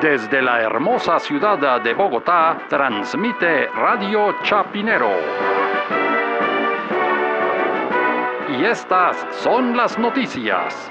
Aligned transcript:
Desde 0.00 0.42
la 0.42 0.60
hermosa 0.60 1.18
ciudad 1.18 1.80
de 1.80 1.94
Bogotá, 1.94 2.58
transmite 2.68 3.66
Radio 3.68 4.34
Chapinero. 4.42 5.10
Y 8.50 8.64
estas 8.66 9.16
son 9.30 9.74
las 9.74 9.98
noticias. 9.98 10.90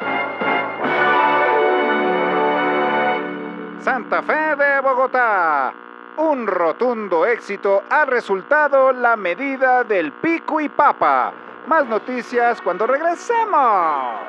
Santa 3.80 4.23
Fe 4.23 4.55
de 4.55 4.80
Bogotá. 4.82 5.72
Un 6.18 6.48
rotundo 6.48 7.28
éxito 7.28 7.84
ha 7.88 8.06
resultado 8.06 8.92
la 8.92 9.16
medida 9.16 9.84
del 9.84 10.14
pico 10.14 10.60
y 10.60 10.68
papa. 10.68 11.32
Más 11.68 11.86
noticias 11.86 12.60
cuando 12.60 12.88
regresemos. 12.88 14.20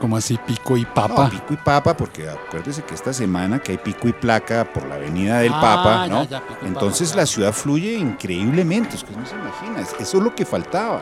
¿Cómo 0.00 0.16
así 0.16 0.38
pico 0.46 0.76
y 0.76 0.84
papa? 0.84 1.24
No, 1.24 1.30
pico 1.30 1.54
y 1.54 1.56
papa, 1.56 1.96
porque 1.96 2.28
acuérdese 2.28 2.82
que 2.82 2.94
esta 2.94 3.12
semana 3.12 3.58
que 3.58 3.72
hay 3.72 3.78
pico 3.78 4.06
y 4.08 4.12
placa 4.12 4.64
por 4.72 4.86
la 4.86 4.94
avenida 4.94 5.40
del 5.40 5.52
Ah, 5.52 5.60
Papa, 5.60 6.06
¿no? 6.08 6.24
ya, 6.28 6.40
Entonces 6.64 7.08
papa, 7.10 7.20
la 7.22 7.26
ciudad 7.26 7.52
fluye 7.52 7.94
increíblemente, 7.94 8.94
es 8.96 9.02
que 9.04 9.16
no 9.16 9.26
se 9.26 9.34
imagina, 9.34 9.80
es- 9.80 9.96
eso 10.00 10.18
es 10.18 10.22
lo 10.22 10.34
que 10.34 10.44
faltaba, 10.44 11.00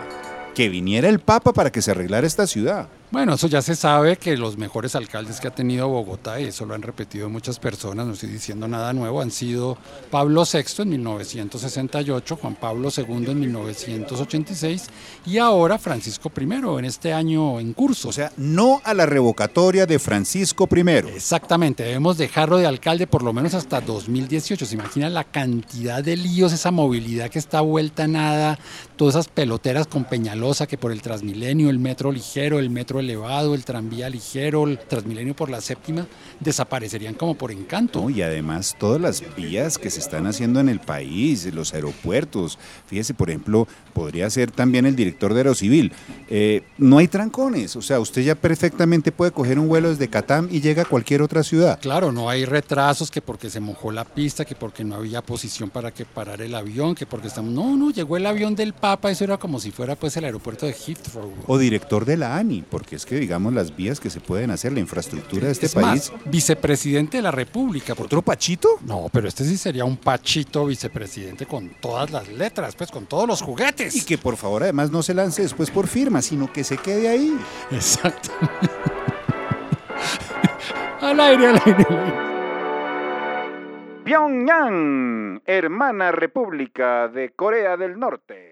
que 0.54 0.70
viniera 0.70 1.08
el 1.10 1.18
Papa 1.18 1.52
para 1.52 1.70
que 1.70 1.82
se 1.82 1.90
arreglara 1.90 2.26
esta 2.26 2.46
ciudad. 2.46 2.88
Bueno, 3.12 3.34
eso 3.34 3.46
ya 3.46 3.62
se 3.62 3.76
sabe 3.76 4.16
que 4.16 4.36
los 4.36 4.58
mejores 4.58 4.96
alcaldes 4.96 5.40
que 5.40 5.46
ha 5.46 5.54
tenido 5.54 5.88
Bogotá, 5.88 6.40
y 6.40 6.44
eso 6.44 6.66
lo 6.66 6.74
han 6.74 6.82
repetido 6.82 7.28
muchas 7.28 7.60
personas, 7.60 8.04
no 8.04 8.14
estoy 8.14 8.30
diciendo 8.30 8.66
nada 8.66 8.92
nuevo, 8.92 9.20
han 9.20 9.30
sido 9.30 9.78
Pablo 10.10 10.42
VI 10.44 10.82
en 10.82 10.88
1968, 10.88 12.36
Juan 12.36 12.56
Pablo 12.56 12.88
II 12.94 13.30
en 13.30 13.40
1986 13.40 14.86
y 15.24 15.38
ahora 15.38 15.78
Francisco 15.78 16.32
I 16.36 16.44
en 16.78 16.84
este 16.84 17.12
año 17.12 17.60
en 17.60 17.74
curso. 17.74 18.08
O 18.08 18.12
sea, 18.12 18.32
no 18.36 18.80
a 18.82 18.92
la 18.92 19.06
revocatoria 19.06 19.86
de 19.86 20.00
Francisco 20.00 20.68
I. 20.74 20.80
Exactamente, 21.14 21.84
debemos 21.84 22.18
dejarlo 22.18 22.58
de 22.58 22.66
alcalde 22.66 23.06
por 23.06 23.22
lo 23.22 23.32
menos 23.32 23.54
hasta 23.54 23.80
2018. 23.80 24.66
¿Se 24.66 24.74
imagina 24.74 25.08
la 25.08 25.24
cantidad 25.24 26.02
de 26.02 26.16
líos, 26.16 26.52
esa 26.52 26.72
movilidad 26.72 27.30
que 27.30 27.38
está 27.38 27.60
vuelta 27.60 28.04
a 28.04 28.08
nada, 28.08 28.58
todas 28.96 29.14
esas 29.14 29.28
peloteras 29.28 29.86
con 29.86 30.04
Peñalosa 30.04 30.66
que 30.66 30.76
por 30.76 30.90
el 30.90 31.02
Transmilenio, 31.02 31.70
el 31.70 31.78
metro 31.78 32.10
ligero, 32.10 32.58
el 32.58 32.70
metro 32.70 32.95
elevado, 33.00 33.54
el 33.54 33.64
tranvía 33.64 34.08
ligero, 34.08 34.66
el 34.66 34.78
Transmilenio 34.78 35.34
por 35.34 35.50
la 35.50 35.60
séptima, 35.60 36.06
desaparecerían 36.40 37.14
como 37.14 37.34
por 37.34 37.52
encanto. 37.52 38.02
¿no? 38.02 38.10
Y 38.10 38.22
además 38.22 38.76
todas 38.78 39.00
las 39.00 39.22
vías 39.36 39.78
que 39.78 39.90
se 39.90 40.00
están 40.00 40.26
haciendo 40.26 40.60
en 40.60 40.68
el 40.68 40.80
país, 40.80 41.52
los 41.52 41.74
aeropuertos. 41.74 42.58
Fíjese, 42.86 43.14
por 43.14 43.30
ejemplo, 43.30 43.66
podría 43.92 44.28
ser 44.30 44.50
también 44.50 44.86
el 44.86 44.96
director 44.96 45.32
de 45.32 45.40
Aerocivil. 45.40 45.92
Eh, 46.28 46.62
no 46.78 46.98
hay 46.98 47.08
trancones, 47.08 47.76
o 47.76 47.82
sea, 47.82 48.00
usted 48.00 48.22
ya 48.22 48.34
perfectamente 48.34 49.12
puede 49.12 49.30
coger 49.30 49.58
un 49.58 49.68
vuelo 49.68 49.90
desde 49.90 50.08
Catam 50.08 50.48
y 50.50 50.60
llega 50.60 50.82
a 50.82 50.84
cualquier 50.84 51.22
otra 51.22 51.42
ciudad. 51.42 51.78
Claro, 51.80 52.12
no 52.12 52.28
hay 52.28 52.44
retrasos, 52.44 53.10
que 53.10 53.22
porque 53.22 53.50
se 53.50 53.60
mojó 53.60 53.92
la 53.92 54.04
pista, 54.04 54.44
que 54.44 54.54
porque 54.54 54.84
no 54.84 54.96
había 54.96 55.22
posición 55.22 55.70
para 55.70 55.92
que 55.92 56.04
parara 56.04 56.44
el 56.44 56.54
avión, 56.54 56.94
que 56.94 57.06
porque 57.06 57.28
estamos... 57.28 57.52
No, 57.52 57.76
no, 57.76 57.90
llegó 57.90 58.16
el 58.16 58.26
avión 58.26 58.54
del 58.54 58.72
Papa, 58.72 59.10
eso 59.10 59.24
era 59.24 59.38
como 59.38 59.60
si 59.60 59.70
fuera 59.70 59.96
pues 59.96 60.16
el 60.16 60.24
aeropuerto 60.24 60.66
de 60.66 60.72
Heathrow. 60.72 61.32
O 61.46 61.58
director 61.58 62.04
de 62.04 62.16
la 62.16 62.36
ANI, 62.36 62.62
porque 62.86 62.94
es 62.94 63.04
que 63.04 63.16
digamos 63.16 63.52
las 63.52 63.74
vías 63.74 63.98
que 63.98 64.08
se 64.10 64.20
pueden 64.20 64.52
hacer, 64.52 64.72
la 64.72 64.78
infraestructura 64.78 65.46
de 65.46 65.52
este 65.52 65.66
es 65.66 65.74
país. 65.74 66.12
más, 66.12 66.24
vicepresidente 66.26 67.16
de 67.16 67.22
la 67.24 67.32
República. 67.32 67.96
porque- 67.96 68.06
¿Otro 68.14 68.22
Pachito? 68.22 68.78
No, 68.86 69.08
pero 69.12 69.26
este 69.26 69.42
sí 69.42 69.56
sería 69.56 69.84
un 69.84 69.96
pachito 69.96 70.64
vicepresidente 70.66 71.46
con 71.46 71.68
todas 71.80 72.12
las 72.12 72.28
letras, 72.28 72.76
pues 72.76 72.92
con 72.92 73.06
todos 73.06 73.26
los 73.26 73.42
juguetes. 73.42 73.96
Y 73.96 74.04
que 74.04 74.18
por 74.18 74.36
favor 74.36 74.62
además 74.62 74.92
no 74.92 75.02
se 75.02 75.14
lance 75.14 75.42
después 75.42 75.68
por 75.68 75.88
firma, 75.88 76.22
sino 76.22 76.52
que 76.52 76.62
se 76.62 76.78
quede 76.78 77.08
ahí. 77.08 77.36
Exacto. 77.72 78.30
al 81.00 81.18
aire, 81.18 81.46
al 81.48 81.60
aire, 81.66 81.86
al 81.90 82.04
aire. 82.04 82.14
Pyongyang, 84.04 85.42
hermana 85.44 86.12
república 86.12 87.08
de 87.08 87.30
Corea 87.30 87.76
del 87.76 87.98
Norte. 87.98 88.45